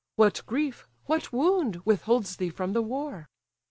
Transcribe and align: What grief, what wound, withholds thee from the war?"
What 0.15 0.41
grief, 0.47 0.87
what 1.05 1.31
wound, 1.31 1.85
withholds 1.85 2.37
thee 2.37 2.49
from 2.49 2.73
the 2.73 2.81
war?" 2.81 3.29